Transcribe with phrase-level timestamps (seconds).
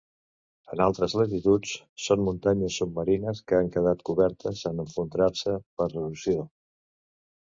[0.75, 1.73] En altres latituds,
[2.05, 6.47] són muntanyes submarines que han quedat cobertes en esfondrar-se per erosió.